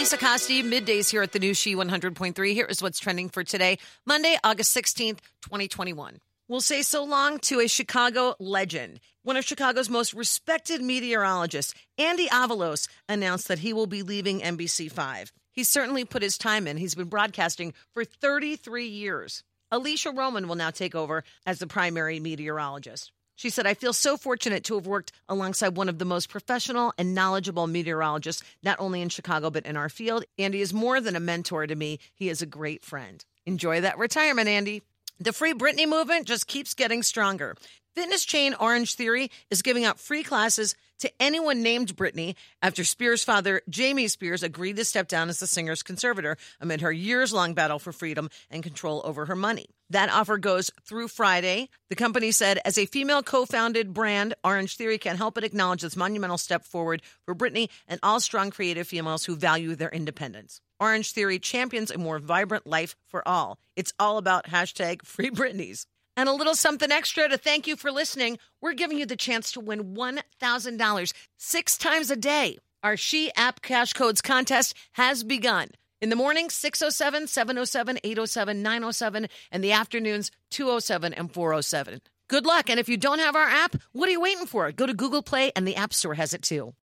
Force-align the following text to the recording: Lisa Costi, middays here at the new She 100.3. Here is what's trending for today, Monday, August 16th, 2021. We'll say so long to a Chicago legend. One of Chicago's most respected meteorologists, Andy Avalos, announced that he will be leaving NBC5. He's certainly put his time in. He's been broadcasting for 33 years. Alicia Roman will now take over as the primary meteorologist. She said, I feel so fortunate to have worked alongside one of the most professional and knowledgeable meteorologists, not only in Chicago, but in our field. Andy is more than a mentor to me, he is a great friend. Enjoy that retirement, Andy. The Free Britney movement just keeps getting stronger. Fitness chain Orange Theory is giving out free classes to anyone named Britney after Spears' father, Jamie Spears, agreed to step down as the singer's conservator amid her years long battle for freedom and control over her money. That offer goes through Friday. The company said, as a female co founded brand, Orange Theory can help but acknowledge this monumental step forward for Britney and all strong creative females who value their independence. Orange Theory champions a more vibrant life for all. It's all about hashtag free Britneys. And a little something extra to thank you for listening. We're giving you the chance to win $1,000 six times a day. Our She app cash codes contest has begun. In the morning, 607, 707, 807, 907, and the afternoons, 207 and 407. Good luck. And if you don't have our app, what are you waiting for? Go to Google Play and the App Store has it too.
Lisa 0.00 0.16
Costi, 0.16 0.62
middays 0.62 1.10
here 1.10 1.20
at 1.20 1.32
the 1.32 1.38
new 1.38 1.52
She 1.52 1.76
100.3. 1.76 2.54
Here 2.54 2.64
is 2.64 2.80
what's 2.80 2.98
trending 2.98 3.28
for 3.28 3.44
today, 3.44 3.76
Monday, 4.06 4.34
August 4.42 4.74
16th, 4.74 5.18
2021. 5.42 6.20
We'll 6.48 6.62
say 6.62 6.80
so 6.80 7.04
long 7.04 7.38
to 7.40 7.60
a 7.60 7.68
Chicago 7.68 8.34
legend. 8.40 9.00
One 9.24 9.36
of 9.36 9.44
Chicago's 9.44 9.90
most 9.90 10.14
respected 10.14 10.80
meteorologists, 10.80 11.74
Andy 11.98 12.28
Avalos, 12.28 12.88
announced 13.10 13.48
that 13.48 13.58
he 13.58 13.74
will 13.74 13.86
be 13.86 14.02
leaving 14.02 14.40
NBC5. 14.40 15.32
He's 15.52 15.68
certainly 15.68 16.06
put 16.06 16.22
his 16.22 16.38
time 16.38 16.66
in. 16.66 16.78
He's 16.78 16.94
been 16.94 17.10
broadcasting 17.10 17.74
for 17.92 18.02
33 18.02 18.86
years. 18.86 19.44
Alicia 19.70 20.12
Roman 20.12 20.48
will 20.48 20.56
now 20.56 20.70
take 20.70 20.94
over 20.94 21.24
as 21.44 21.58
the 21.58 21.66
primary 21.66 22.20
meteorologist. 22.20 23.12
She 23.40 23.48
said, 23.48 23.66
I 23.66 23.72
feel 23.72 23.94
so 23.94 24.18
fortunate 24.18 24.64
to 24.64 24.74
have 24.74 24.86
worked 24.86 25.12
alongside 25.26 25.74
one 25.74 25.88
of 25.88 25.98
the 25.98 26.04
most 26.04 26.28
professional 26.28 26.92
and 26.98 27.14
knowledgeable 27.14 27.66
meteorologists, 27.66 28.42
not 28.62 28.78
only 28.78 29.00
in 29.00 29.08
Chicago, 29.08 29.48
but 29.48 29.64
in 29.64 29.78
our 29.78 29.88
field. 29.88 30.26
Andy 30.38 30.60
is 30.60 30.74
more 30.74 31.00
than 31.00 31.16
a 31.16 31.20
mentor 31.20 31.66
to 31.66 31.74
me, 31.74 32.00
he 32.12 32.28
is 32.28 32.42
a 32.42 32.46
great 32.46 32.84
friend. 32.84 33.24
Enjoy 33.46 33.80
that 33.80 33.96
retirement, 33.96 34.46
Andy. 34.46 34.82
The 35.18 35.32
Free 35.32 35.54
Britney 35.54 35.88
movement 35.88 36.26
just 36.26 36.48
keeps 36.48 36.74
getting 36.74 37.02
stronger. 37.02 37.56
Fitness 37.96 38.24
chain 38.24 38.54
Orange 38.54 38.94
Theory 38.94 39.30
is 39.50 39.62
giving 39.62 39.84
out 39.84 39.98
free 39.98 40.22
classes 40.22 40.76
to 41.00 41.10
anyone 41.18 41.62
named 41.62 41.96
Britney 41.96 42.36
after 42.62 42.84
Spears' 42.84 43.24
father, 43.24 43.62
Jamie 43.68 44.06
Spears, 44.06 44.44
agreed 44.44 44.76
to 44.76 44.84
step 44.84 45.08
down 45.08 45.28
as 45.28 45.40
the 45.40 45.46
singer's 45.46 45.82
conservator 45.82 46.36
amid 46.60 46.82
her 46.82 46.92
years 46.92 47.32
long 47.32 47.54
battle 47.54 47.80
for 47.80 47.92
freedom 47.92 48.30
and 48.48 48.62
control 48.62 49.02
over 49.04 49.26
her 49.26 49.34
money. 49.34 49.66
That 49.88 50.12
offer 50.12 50.38
goes 50.38 50.70
through 50.84 51.08
Friday. 51.08 51.68
The 51.88 51.96
company 51.96 52.30
said, 52.30 52.60
as 52.64 52.78
a 52.78 52.86
female 52.86 53.24
co 53.24 53.44
founded 53.44 53.92
brand, 53.92 54.34
Orange 54.44 54.76
Theory 54.76 54.98
can 54.98 55.16
help 55.16 55.34
but 55.34 55.42
acknowledge 55.42 55.82
this 55.82 55.96
monumental 55.96 56.38
step 56.38 56.64
forward 56.64 57.02
for 57.24 57.34
Britney 57.34 57.70
and 57.88 57.98
all 58.04 58.20
strong 58.20 58.50
creative 58.50 58.86
females 58.86 59.24
who 59.24 59.34
value 59.34 59.74
their 59.74 59.90
independence. 59.90 60.60
Orange 60.78 61.12
Theory 61.12 61.40
champions 61.40 61.90
a 61.90 61.98
more 61.98 62.20
vibrant 62.20 62.66
life 62.68 62.94
for 63.08 63.26
all. 63.26 63.58
It's 63.74 63.92
all 63.98 64.16
about 64.16 64.46
hashtag 64.46 65.04
free 65.04 65.30
Britneys. 65.30 65.86
And 66.20 66.28
a 66.28 66.34
little 66.34 66.54
something 66.54 66.92
extra 66.92 67.30
to 67.30 67.38
thank 67.38 67.66
you 67.66 67.76
for 67.76 67.90
listening. 67.90 68.38
We're 68.60 68.74
giving 68.74 68.98
you 68.98 69.06
the 69.06 69.16
chance 69.16 69.52
to 69.52 69.60
win 69.60 69.94
$1,000 69.94 71.12
six 71.38 71.78
times 71.78 72.10
a 72.10 72.16
day. 72.16 72.58
Our 72.82 72.98
She 72.98 73.32
app 73.36 73.62
cash 73.62 73.94
codes 73.94 74.20
contest 74.20 74.74
has 74.92 75.24
begun. 75.24 75.68
In 76.02 76.10
the 76.10 76.16
morning, 76.16 76.50
607, 76.50 77.26
707, 77.26 78.00
807, 78.04 78.62
907, 78.62 79.28
and 79.50 79.64
the 79.64 79.72
afternoons, 79.72 80.30
207 80.50 81.14
and 81.14 81.32
407. 81.32 82.02
Good 82.28 82.44
luck. 82.44 82.68
And 82.68 82.78
if 82.78 82.90
you 82.90 82.98
don't 82.98 83.20
have 83.20 83.34
our 83.34 83.48
app, 83.48 83.76
what 83.92 84.06
are 84.06 84.12
you 84.12 84.20
waiting 84.20 84.44
for? 84.44 84.70
Go 84.72 84.84
to 84.84 84.92
Google 84.92 85.22
Play 85.22 85.52
and 85.56 85.66
the 85.66 85.76
App 85.76 85.94
Store 85.94 86.12
has 86.12 86.34
it 86.34 86.42
too. 86.42 86.74